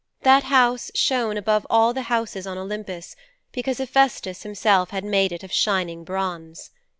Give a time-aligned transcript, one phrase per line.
[0.23, 3.15] That house shone above all the houses on Olympus
[3.51, 6.71] because Hephaistos himself had made it of shining bronze.